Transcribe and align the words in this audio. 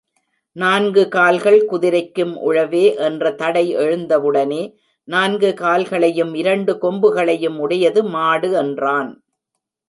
நான்கு 0.55 1.07
கால்கள் 1.07 1.65
குதிரைக்கும் 1.65 2.31
உளவே 2.47 2.95
என்ற 2.97 3.31
தடை 3.31 3.75
எழுந்தவுடனே, 3.75 4.61
நான்கு 5.07 5.53
கால்களையும் 5.53 6.33
இரண்டு 6.33 6.73
கொம்புகளையும் 6.81 7.57
உடையது 7.57 8.03
மாடு 8.03 8.51
என்றான். 8.51 9.11